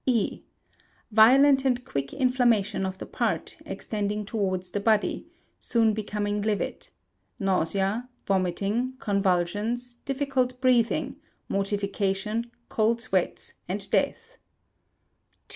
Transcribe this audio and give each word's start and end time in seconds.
_)E. 0.07 0.41
Violent 1.11 1.63
and 1.63 1.85
quick 1.85 2.11
inflammation 2.11 2.87
of 2.87 2.97
the 2.97 3.05
part, 3.05 3.57
extending 3.67 4.25
towards 4.25 4.71
the 4.71 4.79
body, 4.79 5.27
soon 5.59 5.93
becoming 5.93 6.41
livid; 6.41 6.89
nausea, 7.37 8.09
vomiting, 8.25 8.93
convulsions, 8.97 9.97
difficult 10.03 10.59
breathing, 10.59 11.17
mortification, 11.47 12.49
cold 12.67 12.99
sweats, 12.99 13.53
and 13.69 13.91
death. 13.91 14.39